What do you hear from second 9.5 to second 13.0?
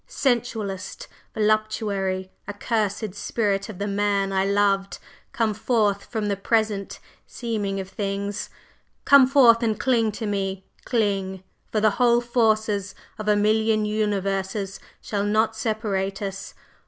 and cling to me! Cling! for the whole forces